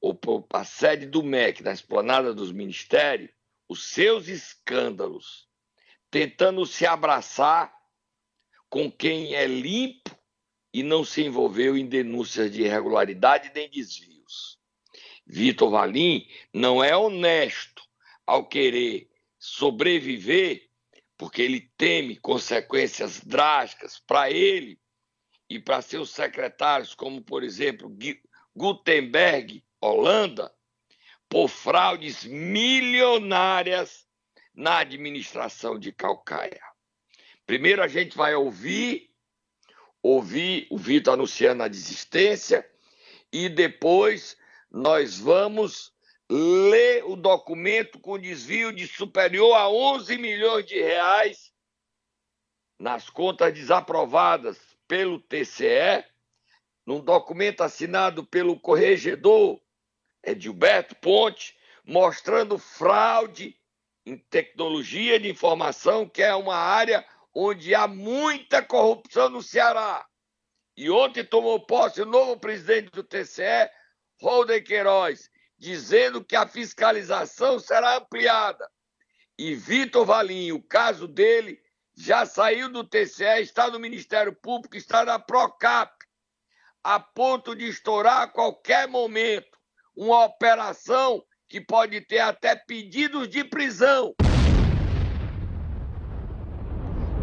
ou 0.00 0.14
para 0.14 0.60
a 0.60 0.64
sede 0.64 1.06
do 1.06 1.22
MEC, 1.22 1.62
na 1.62 1.72
esplanada 1.72 2.34
dos 2.34 2.52
ministérios, 2.52 3.30
os 3.68 3.92
seus 3.92 4.28
escândalos, 4.28 5.48
tentando 6.10 6.64
se 6.66 6.86
abraçar 6.86 7.74
com 8.68 8.90
quem 8.90 9.34
é 9.34 9.46
limpo 9.46 10.10
e 10.72 10.82
não 10.82 11.04
se 11.04 11.22
envolveu 11.22 11.76
em 11.76 11.86
denúncias 11.86 12.50
de 12.50 12.62
irregularidade 12.62 13.52
nem 13.54 13.70
desvios. 13.70 14.58
Vitor 15.26 15.70
Valim 15.70 16.26
não 16.52 16.82
é 16.82 16.96
honesto 16.96 17.82
ao 18.26 18.46
querer 18.46 19.08
sobreviver, 19.46 20.70
porque 21.18 21.42
ele 21.42 21.70
teme 21.76 22.16
consequências 22.16 23.20
drásticas 23.20 23.98
para 24.06 24.30
ele 24.30 24.80
e 25.50 25.60
para 25.60 25.82
seus 25.82 26.08
secretários, 26.08 26.94
como, 26.94 27.20
por 27.20 27.44
exemplo, 27.44 27.94
Gutenberg, 28.56 29.62
Holanda, 29.82 30.50
por 31.28 31.48
fraudes 31.48 32.24
milionárias 32.24 34.06
na 34.54 34.78
administração 34.78 35.78
de 35.78 35.92
Calcaia. 35.92 36.62
Primeiro 37.44 37.82
a 37.82 37.88
gente 37.88 38.16
vai 38.16 38.34
ouvir, 38.34 39.10
ouvir 40.02 40.66
o 40.70 40.78
Vitor 40.78 41.12
anunciando 41.12 41.62
a 41.62 41.68
desistência, 41.68 42.66
e 43.30 43.50
depois 43.50 44.38
nós 44.70 45.18
vamos 45.18 45.93
lê 46.30 47.02
o 47.02 47.16
documento 47.16 47.98
com 48.00 48.18
desvio 48.18 48.72
de 48.72 48.86
superior 48.86 49.54
a 49.54 49.68
11 49.68 50.16
milhões 50.18 50.66
de 50.66 50.80
reais 50.80 51.52
nas 52.78 53.08
contas 53.08 53.52
desaprovadas 53.52 54.58
pelo 54.88 55.20
TCE, 55.20 56.04
num 56.84 57.00
documento 57.00 57.62
assinado 57.62 58.24
pelo 58.26 58.58
corregedor 58.58 59.60
Edilberto 60.22 60.94
Ponte, 60.96 61.56
mostrando 61.84 62.58
fraude 62.58 63.58
em 64.06 64.18
tecnologia 64.18 65.18
de 65.18 65.30
informação, 65.30 66.08
que 66.08 66.22
é 66.22 66.34
uma 66.34 66.56
área 66.56 67.06
onde 67.34 67.74
há 67.74 67.86
muita 67.86 68.62
corrupção 68.62 69.28
no 69.28 69.42
Ceará. 69.42 70.06
E 70.76 70.90
ontem 70.90 71.24
tomou 71.24 71.64
posse 71.64 72.02
o 72.02 72.06
novo 72.06 72.38
presidente 72.38 72.90
do 72.90 73.02
TCE, 73.02 73.70
Holden 74.20 74.62
Queiroz, 74.62 75.30
dizendo 75.64 76.22
que 76.22 76.36
a 76.36 76.46
fiscalização 76.46 77.58
será 77.58 77.96
ampliada. 77.96 78.70
E 79.38 79.54
Vitor 79.54 80.04
Valim, 80.04 80.52
o 80.52 80.62
caso 80.62 81.08
dele, 81.08 81.58
já 81.96 82.26
saiu 82.26 82.68
do 82.68 82.84
TCE, 82.84 83.40
está 83.40 83.70
no 83.70 83.80
Ministério 83.80 84.34
Público, 84.34 84.76
está 84.76 85.06
na 85.06 85.18
Procap, 85.18 85.90
a 86.82 87.00
ponto 87.00 87.56
de 87.56 87.66
estourar 87.66 88.20
a 88.20 88.28
qualquer 88.28 88.86
momento 88.86 89.58
uma 89.96 90.26
operação 90.26 91.24
que 91.48 91.62
pode 91.62 91.98
ter 92.02 92.18
até 92.18 92.54
pedidos 92.54 93.26
de 93.26 93.42
prisão. 93.42 94.14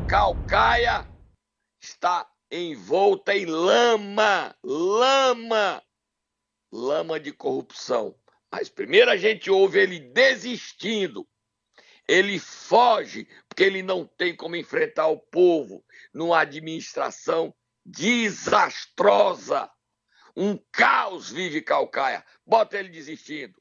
Calcaia 0.09 1.07
está 1.79 2.27
envolta 2.49 3.35
em 3.35 3.45
lama, 3.45 4.55
lama, 4.63 5.81
lama 6.71 7.19
de 7.19 7.31
corrupção. 7.31 8.15
Mas 8.51 8.69
primeiro 8.69 9.09
a 9.09 9.17
gente 9.17 9.49
ouve 9.49 9.79
ele 9.79 9.99
desistindo. 9.99 11.25
Ele 12.07 12.37
foge 12.39 13.27
porque 13.47 13.63
ele 13.63 13.81
não 13.81 14.05
tem 14.05 14.35
como 14.35 14.55
enfrentar 14.55 15.07
o 15.07 15.17
povo 15.17 15.83
numa 16.13 16.41
administração 16.41 17.53
desastrosa. 17.85 19.69
Um 20.35 20.57
caos 20.71 21.31
vive 21.31 21.61
Calcaia. 21.61 22.23
Bota 22.45 22.77
ele 22.77 22.89
desistindo. 22.89 23.53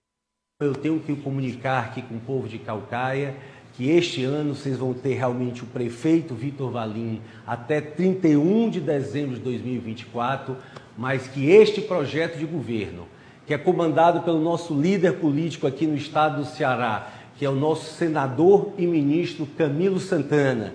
Eu 0.61 0.75
tenho 0.75 1.01
que 1.01 1.17
comunicar 1.17 1.87
aqui 1.87 2.03
com 2.03 2.17
o 2.17 2.21
povo 2.21 2.49
de 2.49 2.59
Calcaia 2.59 3.37
que 3.81 3.89
este 3.89 4.25
ano 4.25 4.55
vocês 4.55 4.77
vão 4.77 4.93
ter 4.93 5.15
realmente 5.15 5.63
o 5.63 5.67
prefeito 5.67 6.35
Vitor 6.35 6.71
Valim 6.71 7.23
até 7.47 7.81
31 7.81 8.69
de 8.69 8.81
dezembro 8.81 9.37
de 9.37 9.43
2024, 9.43 10.57
mas 10.99 11.27
que 11.29 11.49
este 11.49 11.81
projeto 11.81 12.37
de 12.37 12.45
governo 12.45 13.09
que 13.50 13.54
é 13.54 13.59
comandado 13.59 14.21
pelo 14.21 14.38
nosso 14.38 14.80
líder 14.80 15.14
político 15.14 15.66
aqui 15.66 15.85
no 15.85 15.97
estado 15.97 16.37
do 16.37 16.45
Ceará, 16.45 17.09
que 17.37 17.45
é 17.45 17.50
o 17.50 17.52
nosso 17.57 17.95
senador 17.95 18.73
e 18.78 18.87
ministro 18.87 19.45
Camilo 19.45 19.99
Santana, 19.99 20.73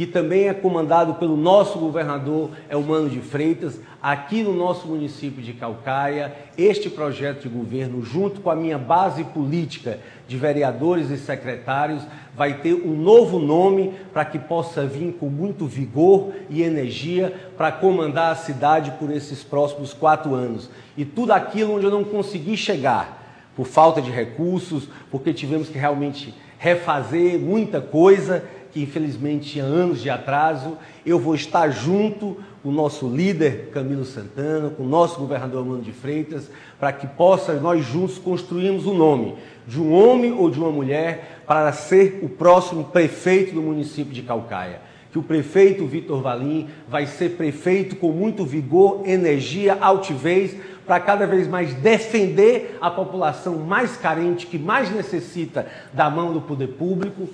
que 0.00 0.06
também 0.06 0.48
é 0.48 0.54
comandado 0.54 1.16
pelo 1.16 1.36
nosso 1.36 1.78
governador 1.78 2.52
Elmano 2.70 3.10
de 3.10 3.20
Freitas, 3.20 3.78
aqui 4.00 4.42
no 4.42 4.54
nosso 4.54 4.88
município 4.88 5.42
de 5.42 5.52
Calcaia. 5.52 6.34
Este 6.56 6.88
projeto 6.88 7.42
de 7.42 7.50
governo, 7.50 8.02
junto 8.02 8.40
com 8.40 8.50
a 8.50 8.56
minha 8.56 8.78
base 8.78 9.22
política 9.24 10.00
de 10.26 10.38
vereadores 10.38 11.10
e 11.10 11.18
secretários, 11.18 12.02
vai 12.34 12.62
ter 12.62 12.72
um 12.72 12.96
novo 12.96 13.38
nome 13.38 13.92
para 14.10 14.24
que 14.24 14.38
possa 14.38 14.86
vir 14.86 15.18
com 15.20 15.26
muito 15.26 15.66
vigor 15.66 16.32
e 16.48 16.62
energia 16.62 17.50
para 17.58 17.70
comandar 17.70 18.32
a 18.32 18.36
cidade 18.36 18.92
por 18.92 19.10
esses 19.10 19.44
próximos 19.44 19.92
quatro 19.92 20.34
anos. 20.34 20.70
E 20.96 21.04
tudo 21.04 21.32
aquilo 21.32 21.74
onde 21.74 21.84
eu 21.84 21.90
não 21.90 22.04
consegui 22.04 22.56
chegar, 22.56 23.52
por 23.54 23.66
falta 23.66 24.00
de 24.00 24.10
recursos, 24.10 24.88
porque 25.10 25.34
tivemos 25.34 25.68
que 25.68 25.76
realmente 25.76 26.34
refazer 26.56 27.38
muita 27.38 27.80
coisa 27.80 28.44
que 28.72 28.82
infelizmente 28.82 29.50
tinha 29.50 29.64
anos 29.64 30.00
de 30.00 30.10
atraso, 30.10 30.76
eu 31.04 31.18
vou 31.18 31.34
estar 31.34 31.70
junto 31.70 32.36
com 32.62 32.68
o 32.68 32.72
nosso 32.72 33.08
líder 33.08 33.70
Camilo 33.72 34.04
Santana, 34.04 34.70
com 34.70 34.82
o 34.82 34.88
nosso 34.88 35.18
governador 35.18 35.64
Mano 35.64 35.82
de 35.82 35.92
Freitas, 35.92 36.50
para 36.78 36.92
que 36.92 37.06
possa 37.06 37.54
nós 37.54 37.84
juntos 37.84 38.18
construirmos 38.18 38.86
o 38.86 38.92
nome 38.92 39.36
de 39.66 39.80
um 39.80 39.92
homem 39.92 40.32
ou 40.32 40.50
de 40.50 40.58
uma 40.58 40.70
mulher 40.70 41.42
para 41.46 41.72
ser 41.72 42.20
o 42.22 42.28
próximo 42.28 42.84
prefeito 42.84 43.54
do 43.54 43.62
município 43.62 44.12
de 44.12 44.22
Calcaia. 44.22 44.80
Que 45.10 45.18
o 45.18 45.22
prefeito 45.22 45.86
Vitor 45.86 46.22
Valim 46.22 46.68
vai 46.88 47.06
ser 47.06 47.30
prefeito 47.30 47.96
com 47.96 48.12
muito 48.12 48.44
vigor, 48.44 49.02
energia, 49.04 49.76
altivez, 49.80 50.56
para 50.86 51.00
cada 51.00 51.26
vez 51.26 51.46
mais 51.46 51.74
defender 51.74 52.76
a 52.80 52.90
população 52.90 53.56
mais 53.58 53.96
carente, 53.96 54.46
que 54.46 54.58
mais 54.58 54.90
necessita 54.90 55.66
da 55.92 56.10
mão 56.10 56.32
do 56.32 56.40
poder 56.40 56.68
público, 56.68 57.28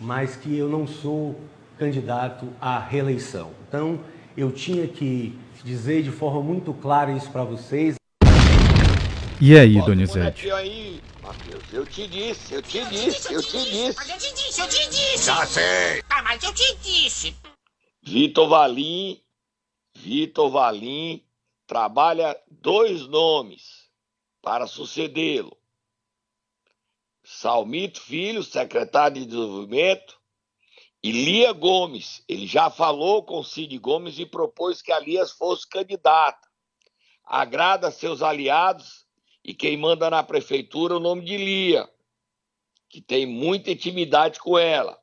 mas 0.00 0.36
que 0.36 0.56
eu 0.56 0.68
não 0.68 0.86
sou 0.86 1.40
candidato 1.78 2.48
à 2.60 2.78
reeleição. 2.78 3.52
Então, 3.68 4.00
eu 4.36 4.52
tinha 4.52 4.86
que 4.86 5.38
dizer 5.64 6.02
de 6.02 6.10
forma 6.10 6.42
muito 6.42 6.72
clara 6.72 7.12
isso 7.12 7.30
para 7.30 7.44
vocês. 7.44 7.96
E 9.40 9.56
aí, 9.56 9.80
Donizete? 9.82 10.50
Aí, 10.50 11.00
Matheus, 11.22 11.62
eu 11.72 11.86
te 11.86 12.06
disse, 12.06 12.54
eu 12.54 12.62
te 12.62 12.84
disse, 12.86 13.32
eu 13.32 13.42
te 13.42 13.58
disse. 13.58 13.96
Mas 13.96 14.08
eu 14.08 14.18
te 14.18 14.34
disse, 14.34 14.60
eu 14.60 14.68
te 14.68 14.90
disse. 14.90 15.26
Já 15.26 15.46
sei. 15.46 16.02
Ah, 16.10 16.22
mas 16.22 16.42
eu 16.42 16.52
te 16.52 16.76
disse. 16.82 17.34
Vitor 18.02 18.48
Valim, 18.48 19.20
Vitor 19.96 20.50
Valim 20.50 21.22
trabalha 21.66 22.36
dois 22.50 23.06
nomes 23.06 23.88
para 24.40 24.66
sucedê-lo. 24.66 25.57
Salmito 27.30 28.00
Filho, 28.00 28.42
secretário 28.42 29.20
de 29.20 29.26
Desenvolvimento, 29.26 30.18
e 31.02 31.12
Lia 31.12 31.52
Gomes. 31.52 32.24
Ele 32.26 32.46
já 32.46 32.70
falou 32.70 33.22
com 33.22 33.44
Cid 33.44 33.76
Gomes 33.78 34.18
e 34.18 34.24
propôs 34.24 34.80
que 34.80 34.90
a 34.90 34.98
Lias 34.98 35.30
fosse 35.32 35.68
candidata. 35.68 36.48
Agrada 37.22 37.90
seus 37.90 38.22
aliados 38.22 39.06
e 39.44 39.52
quem 39.52 39.76
manda 39.76 40.08
na 40.08 40.22
prefeitura 40.22 40.96
o 40.96 41.00
nome 41.00 41.22
de 41.22 41.36
Lia, 41.36 41.86
que 42.88 43.02
tem 43.02 43.26
muita 43.26 43.72
intimidade 43.72 44.40
com 44.40 44.58
ela. 44.58 44.98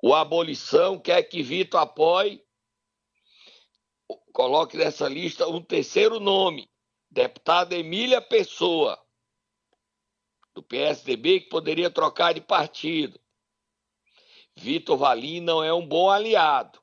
O 0.00 0.14
Abolição 0.14 0.96
quer 0.96 1.24
que 1.24 1.42
Vitor 1.42 1.80
apoie, 1.80 2.40
coloque 4.32 4.76
nessa 4.76 5.08
lista 5.08 5.48
um 5.48 5.60
terceiro 5.60 6.20
nome, 6.20 6.70
deputada 7.10 7.74
Emília 7.74 8.22
Pessoa, 8.22 8.96
do 10.56 10.62
PSDB, 10.62 11.40
que 11.40 11.48
poderia 11.50 11.90
trocar 11.90 12.32
de 12.32 12.40
partido. 12.40 13.20
Vitor 14.56 14.96
Valim 14.96 15.40
não 15.40 15.62
é 15.62 15.72
um 15.72 15.86
bom 15.86 16.10
aliado. 16.10 16.80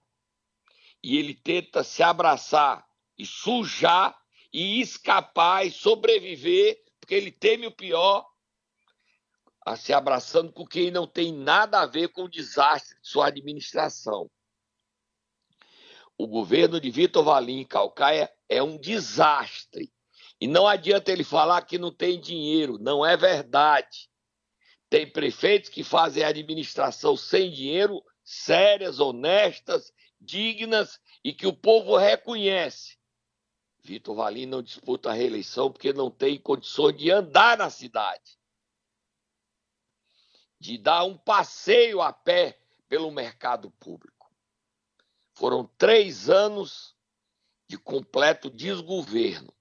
E 1.02 1.18
ele 1.18 1.34
tenta 1.34 1.84
se 1.84 2.04
abraçar 2.04 2.88
e 3.18 3.26
sujar 3.26 4.16
e 4.54 4.80
escapar 4.80 5.66
e 5.66 5.72
sobreviver, 5.72 6.84
porque 7.00 7.16
ele 7.16 7.32
teme 7.32 7.66
o 7.66 7.72
pior, 7.72 8.30
a 9.66 9.76
se 9.76 9.92
abraçando 9.92 10.54
com 10.54 10.68
quem 10.68 10.92
não 10.92 11.08
tem 11.08 11.34
nada 11.34 11.82
a 11.82 11.88
ver 11.88 12.10
com 12.10 12.26
o 12.26 12.30
desastre 12.30 12.96
de 13.02 13.08
sua 13.08 13.28
administração. 13.28 14.30
O 16.16 16.28
governo 16.28 16.80
de 16.80 16.92
Vitor 16.92 17.24
Valim 17.24 17.62
em 17.62 17.66
Calcaia 17.66 18.32
é 18.48 18.62
um 18.62 18.78
desastre. 18.78 19.92
E 20.44 20.48
não 20.48 20.68
adianta 20.68 21.10
ele 21.10 21.24
falar 21.24 21.62
que 21.62 21.78
não 21.78 21.90
tem 21.90 22.20
dinheiro, 22.20 22.78
não 22.78 23.06
é 23.06 23.16
verdade. 23.16 24.10
Tem 24.90 25.10
prefeitos 25.10 25.70
que 25.70 25.86
fazem 25.86 26.22
administração 26.22 27.16
sem 27.16 27.50
dinheiro, 27.50 28.04
sérias, 28.26 29.00
honestas, 29.00 29.94
dignas 30.20 31.00
e 31.24 31.34
que 31.34 31.48
o 31.48 31.56
povo 31.56 31.96
reconhece. 31.96 32.98
Vitor 33.84 34.18
Valim 34.18 34.46
não 34.46 34.62
disputa 34.62 35.12
a 35.12 35.14
reeleição 35.14 35.72
porque 35.72 35.94
não 35.94 36.12
tem 36.12 36.38
condições 36.38 36.98
de 36.98 37.10
andar 37.10 37.58
na 37.58 37.70
cidade, 37.70 38.38
de 40.60 40.78
dar 40.78 41.06
um 41.06 41.18
passeio 41.18 42.02
a 42.02 42.12
pé 42.12 42.60
pelo 42.90 43.10
mercado 43.12 43.72
público. 43.80 44.30
Foram 45.36 45.66
três 45.78 46.30
anos 46.30 46.94
de 47.66 47.78
completo 47.78 48.52
desgoverno. 48.52 49.54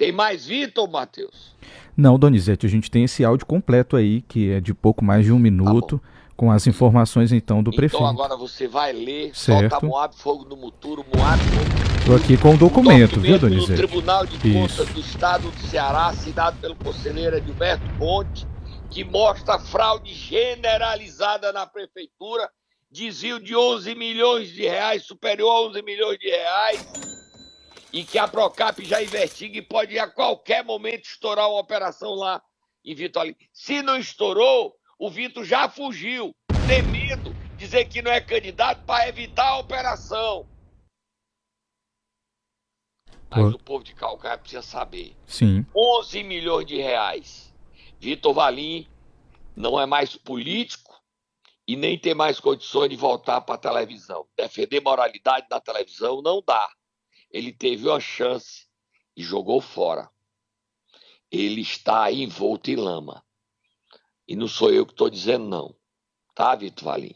Tem 0.00 0.12
mais 0.12 0.46
Vitor, 0.46 0.90
Matheus? 0.90 1.54
Não, 1.94 2.18
Donizete, 2.18 2.64
a 2.64 2.70
gente 2.70 2.90
tem 2.90 3.04
esse 3.04 3.22
áudio 3.22 3.44
completo 3.44 3.96
aí, 3.96 4.22
que 4.22 4.50
é 4.50 4.58
de 4.58 4.72
pouco 4.72 5.04
mais 5.04 5.26
de 5.26 5.30
um 5.30 5.38
minuto, 5.38 5.98
tá 5.98 6.32
com 6.34 6.50
as 6.50 6.66
informações 6.66 7.32
então 7.32 7.62
do 7.62 7.68
então, 7.68 7.76
prefeito. 7.76 8.02
Então 8.02 8.08
agora 8.08 8.34
você 8.34 8.66
vai 8.66 8.94
ler, 8.94 9.36
certo. 9.36 9.72
solta 9.72 9.86
Moab, 9.86 10.16
fogo 10.16 10.46
no 10.46 10.56
muturo, 10.56 11.04
Moab, 11.14 11.38
fogo 11.38 11.98
Estou 11.98 12.16
aqui 12.16 12.38
com 12.38 12.54
o 12.54 12.56
documento, 12.56 13.16
documento 13.16 13.20
viu, 13.20 13.38
Donizete? 13.38 13.72
do 13.72 13.76
Tribunal 13.76 14.24
de 14.24 14.38
Contas 14.54 14.88
do 14.88 15.00
Estado 15.00 15.50
do 15.50 15.68
Ceará, 15.68 16.06
assinado 16.06 16.56
pelo 16.62 16.76
conselheiro 16.76 17.36
Edilberto 17.36 17.84
Ponte, 17.98 18.46
que 18.90 19.04
mostra 19.04 19.58
fraude 19.58 20.14
generalizada 20.14 21.52
na 21.52 21.66
prefeitura, 21.66 22.48
desvio 22.90 23.38
de 23.38 23.54
11 23.54 23.94
milhões 23.94 24.48
de 24.48 24.62
reais, 24.62 25.04
superior 25.04 25.50
a 25.50 25.68
11 25.68 25.82
milhões 25.82 26.18
de 26.18 26.30
reais, 26.30 27.19
e 27.92 28.04
que 28.04 28.18
a 28.18 28.28
Procap 28.28 28.84
já 28.84 29.02
investiga 29.02 29.58
e 29.58 29.62
pode 29.62 29.98
a 29.98 30.08
qualquer 30.08 30.64
momento 30.64 31.04
estourar 31.04 31.48
uma 31.48 31.60
operação 31.60 32.14
lá 32.14 32.42
em 32.84 32.94
Vitor 32.94 33.34
Se 33.52 33.82
não 33.82 33.96
estourou, 33.96 34.76
o 34.98 35.10
Vitor 35.10 35.44
já 35.44 35.68
fugiu, 35.68 36.34
tem 36.66 36.82
medo, 36.82 37.34
dizer 37.56 37.86
que 37.86 38.00
não 38.00 38.10
é 38.10 38.20
candidato 38.20 38.84
para 38.84 39.08
evitar 39.08 39.48
a 39.48 39.58
operação. 39.58 40.46
Mas 43.30 43.54
o 43.54 43.58
povo 43.58 43.84
de 43.84 43.94
Calcaia 43.94 44.36
precisa 44.36 44.62
saber. 44.62 45.14
Sim. 45.26 45.64
11 45.74 46.24
milhões 46.24 46.66
de 46.66 46.76
reais. 46.76 47.54
Vitor 48.00 48.34
Valim 48.34 48.88
não 49.54 49.80
é 49.80 49.86
mais 49.86 50.16
político 50.16 51.00
e 51.66 51.76
nem 51.76 51.96
tem 51.96 52.12
mais 52.12 52.40
condições 52.40 52.90
de 52.90 52.96
voltar 52.96 53.40
para 53.42 53.54
a 53.54 53.58
televisão. 53.58 54.26
Defender 54.36 54.80
moralidade 54.80 55.46
na 55.48 55.60
televisão 55.60 56.20
não 56.20 56.42
dá. 56.44 56.68
Ele 57.30 57.52
teve 57.52 57.86
uma 57.88 58.00
chance 58.00 58.66
e 59.16 59.22
jogou 59.22 59.60
fora. 59.60 60.10
Ele 61.30 61.60
está 61.60 62.10
envolto 62.10 62.70
em 62.70 62.76
lama. 62.76 63.24
E 64.26 64.34
não 64.34 64.48
sou 64.48 64.72
eu 64.72 64.84
que 64.84 64.92
estou 64.92 65.08
dizendo, 65.08 65.46
não. 65.46 65.76
Tá, 66.34 66.54
Vitor 66.54 66.84
Valim? 66.84 67.14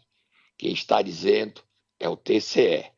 Quem 0.56 0.72
está 0.72 1.02
dizendo 1.02 1.62
é 1.98 2.08
o 2.08 2.16
TCE. 2.16 2.92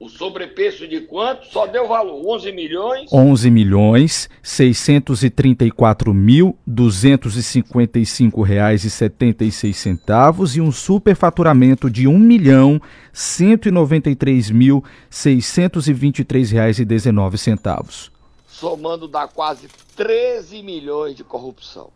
o 0.00 0.08
sobrepreço 0.08 0.88
de 0.88 1.02
quanto? 1.02 1.46
Só 1.48 1.66
deu 1.66 1.86
valor 1.86 2.26
11 2.34 2.52
milhões? 2.52 3.12
11 3.12 3.50
milhões 3.50 4.30
634 4.42 6.14
mil 6.14 6.58
255 6.66 8.40
reais 8.42 8.82
e 8.84 8.90
76 8.90 9.76
centavos 9.76 10.56
e 10.56 10.60
um 10.60 10.72
superfaturamento 10.72 11.90
de 11.90 12.08
1 12.08 12.18
milhão 12.18 12.80
193 13.12 14.50
mil 14.50 14.82
623 15.10 16.50
reais 16.50 16.78
e 16.78 16.84
19 16.86 17.36
centavos. 17.36 18.10
Somando 18.48 19.06
dá 19.06 19.28
quase 19.28 19.68
13 19.96 20.62
milhões 20.62 21.14
de 21.14 21.22
corrupção. 21.22 21.92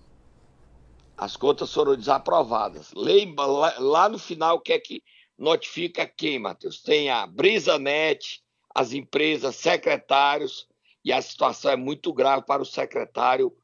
As 1.17 1.37
contas 1.37 1.73
foram 1.73 1.97
desaprovadas. 1.97 2.91
Lembra 2.95 3.47
lá, 3.47 3.75
lá 3.79 4.09
no 4.11 4.19
final 4.19 4.57
o 4.57 4.61
que 4.61 4.75
é 4.75 4.79
que 4.79 5.03
notifica 5.39 6.07
quem, 6.07 6.39
Matheus? 6.39 6.83
Tem 6.83 7.11
a 7.11 7.27
BrisaNet, 7.27 8.43
as 8.75 8.93
empresas, 8.93 9.57
secretários, 9.57 10.67
e 11.05 11.13
a 11.13 11.21
situação 11.21 11.71
é 11.71 11.77
muito 11.77 12.13
grave 12.13 12.45
para 12.47 12.63
o 12.63 12.67
secretário 12.67 13.55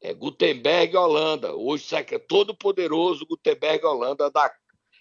é, 0.00 0.14
Gutenberg 0.14 0.96
Holanda, 0.96 1.54
hoje 1.54 1.84
todo 2.28 2.56
poderoso 2.56 3.26
Gutenberg 3.26 3.84
Holanda 3.84 4.30
da, 4.30 4.52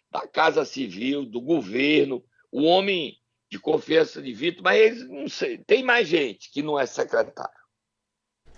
da 0.09 0.27
Casa 0.27 0.65
Civil, 0.65 1.25
do 1.25 1.41
governo, 1.41 2.23
o 2.51 2.63
homem 2.63 3.17
de 3.51 3.59
confiança 3.59 4.21
de 4.21 4.33
Vitor, 4.33 4.63
mas 4.63 4.79
eles 4.79 5.07
não 5.07 5.27
sei, 5.27 5.57
tem 5.59 5.83
mais 5.83 6.07
gente 6.07 6.51
que 6.51 6.61
não 6.61 6.79
é 6.79 6.85
secretário. 6.85 7.64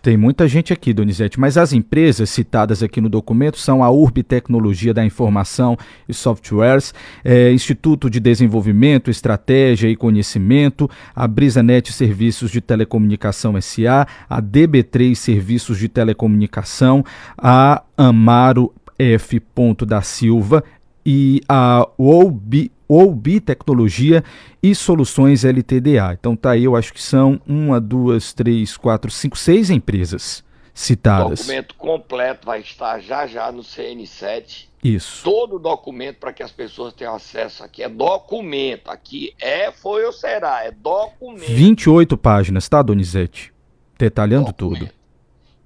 Tem 0.07 0.15
muita 0.15 0.47
gente 0.47 0.71
aqui, 0.71 0.93
Donizete, 0.93 1.37
mas 1.37 1.57
as 1.57 1.73
empresas 1.73 2.29
citadas 2.29 2.81
aqui 2.81 3.01
no 3.01 3.09
documento 3.09 3.57
são 3.57 3.83
a 3.83 3.91
Urb 3.91 4.23
Tecnologia 4.23 4.93
da 4.93 5.03
Informação 5.03 5.77
e 6.07 6.13
Softwares, 6.13 6.93
é, 7.25 7.51
Instituto 7.51 8.09
de 8.09 8.17
Desenvolvimento, 8.17 9.11
Estratégia 9.11 9.89
e 9.89 9.97
Conhecimento, 9.97 10.89
a 11.13 11.27
BrisaNet 11.27 11.91
Serviços 11.91 12.51
de 12.51 12.61
Telecomunicação 12.61 13.59
SA, 13.59 14.07
a 14.29 14.41
DB3 14.41 15.13
Serviços 15.13 15.77
de 15.77 15.89
Telecomunicação, 15.89 17.03
a 17.37 17.83
Amaro 17.97 18.73
F. 18.97 19.41
da 19.85 20.01
Silva 20.01 20.63
e 21.05 21.41
a 21.49 21.85
OUB 21.97 22.71
ou 22.87 23.19
Tecnologia 23.45 24.23
e 24.61 24.73
Soluções 24.73 25.43
LTDA. 25.43 26.13
Então 26.13 26.35
tá 26.35 26.51
aí, 26.51 26.63
eu 26.63 26.75
acho 26.75 26.93
que 26.93 27.01
são 27.01 27.41
uma, 27.45 27.79
duas, 27.79 28.33
três, 28.33 28.77
quatro, 28.77 29.11
cinco, 29.11 29.37
seis 29.37 29.69
empresas 29.69 30.43
citadas. 30.73 31.39
O 31.39 31.43
documento 31.43 31.75
completo 31.75 32.45
vai 32.45 32.61
estar 32.61 32.99
já 32.99 33.25
já 33.25 33.51
no 33.51 33.63
CN7. 33.63 34.67
Isso. 34.83 35.23
Todo 35.23 35.55
o 35.55 35.59
documento 35.59 36.17
para 36.17 36.31
que 36.31 36.43
as 36.43 36.51
pessoas 36.51 36.93
tenham 36.93 37.15
acesso 37.15 37.63
aqui 37.63 37.81
é 37.81 37.89
documento. 37.89 38.89
Aqui 38.89 39.33
é, 39.39 39.71
foi 39.71 40.05
ou 40.05 40.13
será, 40.13 40.63
é 40.63 40.71
documento. 40.71 41.51
28 41.51 42.15
páginas, 42.15 42.69
tá, 42.69 42.81
Donizete? 42.81 43.51
Detalhando 43.97 44.51
documento. 44.51 44.79
tudo. 44.79 44.97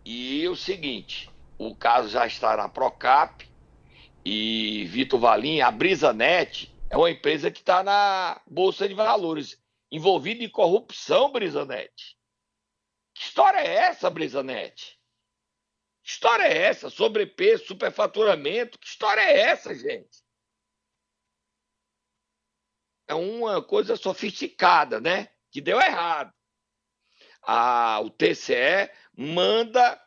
E 0.06 0.48
o 0.48 0.56
seguinte, 0.56 1.30
o 1.58 1.76
caso 1.76 2.08
já 2.10 2.26
está 2.26 2.56
na 2.56 2.70
Procap 2.70 3.46
e 4.26 4.88
Vitor 4.90 5.20
Valim, 5.20 5.60
a 5.60 5.70
BrisaNet, 5.70 6.71
é 6.92 6.98
uma 6.98 7.10
empresa 7.10 7.50
que 7.50 7.60
está 7.60 7.82
na 7.82 8.42
Bolsa 8.46 8.86
de 8.86 8.94
Valores, 8.94 9.58
envolvida 9.90 10.44
em 10.44 10.50
corrupção, 10.50 11.32
Brisanet. 11.32 12.18
Que 13.14 13.24
história 13.24 13.60
é 13.60 13.76
essa, 13.76 14.10
Brisanet? 14.10 15.00
Que 16.04 16.10
história 16.10 16.44
é 16.44 16.58
essa? 16.58 16.90
Sobrepeso, 16.90 17.66
superfaturamento? 17.66 18.78
Que 18.78 18.88
história 18.88 19.22
é 19.22 19.40
essa, 19.40 19.74
gente? 19.74 20.22
É 23.08 23.16
uma 23.16 23.64
coisa 23.64 23.96
sofisticada, 23.96 25.00
né? 25.00 25.30
Que 25.50 25.62
deu 25.62 25.80
errado. 25.80 26.34
A, 27.42 28.02
o 28.02 28.10
TCE 28.10 28.92
manda 29.18 29.98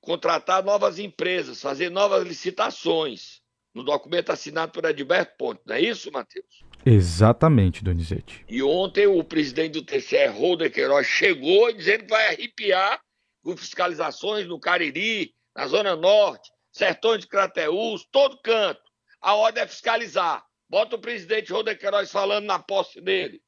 contratar 0.00 0.62
novas 0.62 1.00
empresas, 1.00 1.60
fazer 1.60 1.90
novas 1.90 2.22
licitações 2.22 3.39
no 3.74 3.82
documento 3.84 4.30
assinado 4.30 4.72
por 4.72 4.84
Edilberto 4.84 5.36
Ponte, 5.38 5.60
não 5.64 5.74
é 5.74 5.80
isso, 5.80 6.10
Matheus? 6.10 6.64
Exatamente, 6.84 7.84
Donizete. 7.84 8.44
E 8.48 8.62
ontem 8.62 9.06
o 9.06 9.22
presidente 9.22 9.72
do 9.72 9.84
TCE, 9.84 10.26
Holder 10.26 10.72
Queiroz, 10.72 11.06
chegou 11.06 11.72
dizendo 11.72 12.04
que 12.04 12.10
vai 12.10 12.28
arrepiar 12.28 13.00
com 13.42 13.56
fiscalizações 13.56 14.46
no 14.46 14.58
Cariri, 14.58 15.32
na 15.54 15.66
Zona 15.66 15.94
Norte, 15.94 16.50
Sertões 16.72 17.20
de 17.20 17.28
Crateús, 17.28 18.06
todo 18.10 18.40
canto. 18.42 18.80
A 19.20 19.34
ordem 19.34 19.62
é 19.62 19.66
fiscalizar. 19.66 20.44
Bota 20.68 20.96
o 20.96 21.00
presidente 21.00 21.52
Holder 21.52 21.78
Queiroz 21.78 22.10
falando 22.10 22.46
na 22.46 22.58
posse 22.58 23.00
dele. 23.00 23.42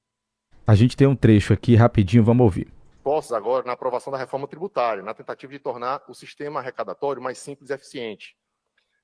A 0.66 0.74
gente 0.74 0.96
tem 0.96 1.06
um 1.06 1.16
trecho 1.16 1.52
aqui 1.52 1.74
rapidinho, 1.74 2.24
vamos 2.24 2.44
ouvir. 2.44 2.72
Postos 3.02 3.32
agora 3.32 3.64
na 3.64 3.72
aprovação 3.72 4.12
da 4.12 4.18
reforma 4.18 4.46
tributária, 4.46 5.02
na 5.02 5.14
tentativa 5.14 5.52
de 5.52 5.58
tornar 5.58 6.02
o 6.08 6.14
sistema 6.14 6.61
arrecadatório 6.61 7.20
mais 7.20 7.38
simples 7.38 7.70
e 7.70 7.74
eficiente 7.74 8.37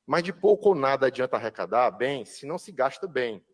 mas 0.08 0.22
de 0.22 0.32
pouco 0.32 0.70
ou 0.70 0.74
nada 0.74 1.08
adianta 1.08 1.36
arrecadar 1.36 1.90
bem 1.90 2.24
se 2.24 2.46
não 2.46 2.56
se 2.56 2.72
gasta 2.72 3.06
bem. 3.06 3.44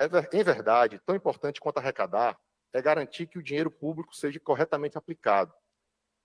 É, 0.00 0.06
em 0.36 0.42
verdade, 0.42 1.00
tão 1.06 1.14
importante 1.14 1.60
quanto 1.60 1.78
arrecadar 1.78 2.36
é 2.72 2.82
garantir 2.82 3.28
que 3.28 3.38
o 3.38 3.42
dinheiro 3.42 3.70
público 3.70 4.16
seja 4.16 4.40
corretamente 4.40 4.98
aplicado. 4.98 5.54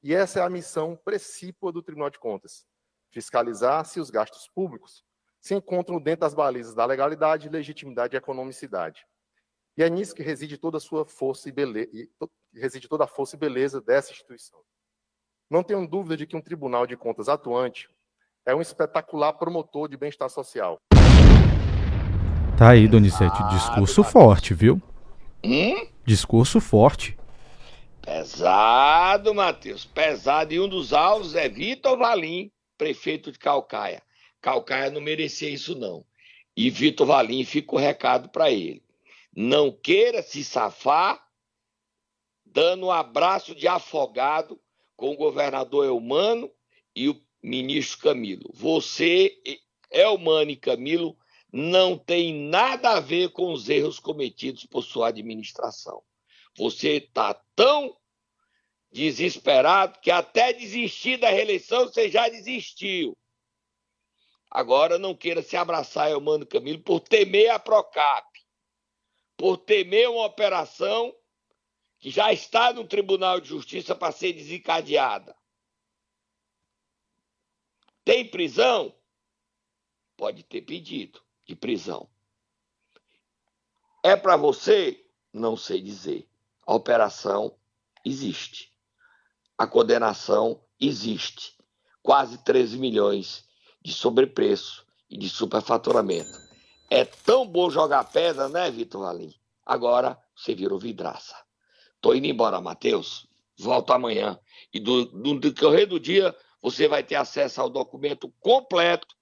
E 0.01 0.15
essa 0.15 0.39
é 0.39 0.41
a 0.41 0.49
missão 0.49 0.97
precípua 0.97 1.71
do 1.71 1.83
Tribunal 1.83 2.09
de 2.09 2.17
Contas: 2.17 2.65
fiscalizar 3.11 3.85
se 3.85 3.99
os 3.99 4.09
gastos 4.09 4.47
públicos 4.47 5.05
se 5.39 5.53
encontram 5.53 6.01
dentro 6.01 6.21
das 6.21 6.33
balizas 6.33 6.73
da 6.73 6.83
legalidade, 6.83 7.49
legitimidade 7.49 8.15
e 8.15 8.17
economicidade. 8.17 9.05
E 9.77 9.83
é 9.83 9.89
nisso 9.91 10.15
que 10.15 10.23
reside 10.23 10.57
toda 10.57 10.77
a 10.77 10.81
sua 10.81 11.05
força 11.05 11.47
e 11.47 11.51
beleza, 11.51 11.91
reside 12.51 12.89
toda 12.89 13.03
a 13.03 13.07
força 13.07 13.35
e 13.35 13.39
beleza 13.39 13.79
dessa 13.79 14.11
instituição. 14.11 14.59
Não 15.47 15.63
tenho 15.63 15.87
dúvida 15.87 16.17
de 16.17 16.25
que 16.25 16.35
um 16.35 16.41
Tribunal 16.41 16.87
de 16.87 16.97
Contas 16.97 17.29
atuante 17.29 17.87
é 18.45 18.55
um 18.55 18.61
espetacular 18.61 19.33
promotor 19.33 19.87
de 19.87 19.97
bem-estar 19.97 20.29
social. 20.29 20.79
Tá 22.57 22.71
aí, 22.71 22.87
Donizete, 22.87 23.41
discurso 23.49 24.03
forte, 24.03 24.53
viu? 24.53 24.81
Hum? 25.43 25.87
Discurso 26.05 26.59
forte. 26.59 27.17
Pesado, 28.01 29.33
Matheus, 29.33 29.85
pesado. 29.85 30.53
E 30.53 30.59
um 30.59 30.67
dos 30.67 30.91
alvos 30.93 31.35
é 31.35 31.47
Vitor 31.47 31.97
Valim, 31.97 32.51
prefeito 32.77 33.31
de 33.31 33.39
Calcaia. 33.39 34.01
Calcaia 34.41 34.89
não 34.89 34.99
merecia 34.99 35.49
isso, 35.49 35.77
não. 35.77 36.03
E 36.55 36.69
Vitor 36.69 37.07
Valim 37.07 37.43
fica 37.45 37.75
o 37.75 37.79
recado 37.79 38.29
para 38.29 38.51
ele. 38.51 38.83
Não 39.35 39.71
queira 39.71 40.21
se 40.21 40.43
safar 40.43 41.23
dando 42.45 42.87
um 42.87 42.91
abraço 42.91 43.53
de 43.53 43.67
afogado 43.67 44.59
com 44.95 45.11
o 45.11 45.15
governador 45.15 45.85
Eumano 45.85 46.51
e 46.95 47.07
o 47.07 47.21
ministro 47.41 47.99
Camilo. 47.99 48.49
Você, 48.53 49.37
Elmano 49.91 50.51
e 50.51 50.55
Camilo, 50.55 51.17
não 51.51 51.97
tem 51.97 52.33
nada 52.33 52.91
a 52.91 52.99
ver 52.99 53.29
com 53.29 53.51
os 53.51 53.69
erros 53.69 53.99
cometidos 53.99 54.65
por 54.65 54.83
sua 54.83 55.07
administração. 55.07 56.03
Você 56.55 56.97
está 56.97 57.33
tão 57.55 57.97
desesperado 58.91 59.99
que 59.99 60.11
até 60.11 60.53
desistir 60.53 61.17
da 61.17 61.29
reeleição 61.29 61.85
você 61.85 62.09
já 62.09 62.27
desistiu. 62.27 63.17
Agora 64.49 64.97
não 64.97 65.15
queira 65.15 65.43
se 65.43 65.55
abraçar, 65.55 66.09
Elmano 66.09 66.45
Camilo, 66.45 66.81
por 66.81 66.99
temer 66.99 67.51
a 67.51 67.59
Procap, 67.59 68.27
por 69.37 69.57
temer 69.57 70.09
uma 70.09 70.25
operação 70.25 71.13
que 71.99 72.09
já 72.09 72.33
está 72.33 72.73
no 72.73 72.87
Tribunal 72.87 73.39
de 73.39 73.49
Justiça 73.49 73.93
para 73.93 74.11
ser 74.11 74.33
desencadeada. 74.33 75.35
Tem 78.09 78.25
prisão? 78.25 78.91
Pode 80.17 80.41
ter 80.41 80.61
pedido 80.61 81.21
de 81.45 81.55
prisão. 81.55 82.09
É 84.01 84.15
para 84.15 84.35
você? 84.35 85.05
Não 85.31 85.55
sei 85.55 85.79
dizer. 85.79 86.27
A 86.65 86.73
operação 86.73 87.55
existe. 88.03 88.73
A 89.55 89.67
condenação 89.67 90.59
existe. 90.81 91.55
Quase 92.01 92.43
13 92.43 92.79
milhões 92.79 93.47
de 93.79 93.93
sobrepreço 93.93 94.87
e 95.07 95.15
de 95.15 95.29
superfaturamento. 95.29 96.35
É 96.89 97.05
tão 97.05 97.47
bom 97.47 97.69
jogar 97.69 98.05
pedra, 98.05 98.49
né, 98.49 98.71
Vitor 98.71 99.01
Valim? 99.01 99.35
Agora 99.63 100.19
você 100.35 100.55
virou 100.55 100.79
vidraça. 100.79 101.35
Tô 102.01 102.15
indo 102.15 102.25
embora, 102.25 102.59
Matheus. 102.59 103.27
Volto 103.55 103.93
amanhã. 103.93 104.39
E 104.73 104.79
do, 104.79 105.05
do 105.05 105.39
decorrer 105.39 105.85
do 105.85 105.99
dia, 105.99 106.35
você 106.61 106.87
vai 106.87 107.03
ter 107.03 107.15
acesso 107.15 107.61
ao 107.61 107.69
documento 107.69 108.29
completo 108.39 109.15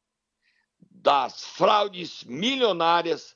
das 0.80 1.45
fraudes 1.45 2.23
milionárias. 2.23 3.36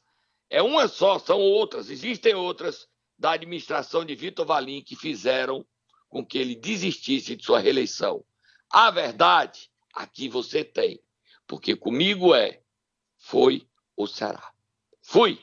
É 0.49 0.61
uma 0.61 0.87
só, 0.87 1.19
são 1.19 1.39
outras, 1.39 1.89
existem 1.89 2.33
outras 2.33 2.87
da 3.17 3.31
administração 3.31 4.03
de 4.03 4.15
Vitor 4.15 4.45
Valim 4.45 4.81
que 4.81 4.95
fizeram 4.95 5.65
com 6.09 6.25
que 6.25 6.37
ele 6.37 6.55
desistisse 6.55 7.35
de 7.35 7.45
sua 7.45 7.59
reeleição. 7.59 8.25
A 8.69 8.89
verdade, 8.89 9.69
aqui 9.93 10.27
você 10.27 10.63
tem, 10.63 11.01
porque 11.47 11.75
comigo 11.75 12.33
é, 12.33 12.61
foi 13.17 13.67
ou 13.95 14.07
será. 14.07 14.51
Fui! 15.01 15.39